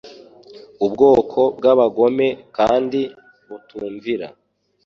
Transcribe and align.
ubwoko 0.85 1.39
bw'abagome 1.57 2.27
kandi 2.57 3.01
butumvira; 3.47 4.27